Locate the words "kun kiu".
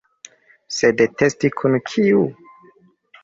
1.59-2.23